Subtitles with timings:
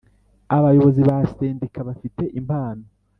[0.57, 2.85] Abayobozi ba Sendika bafite impano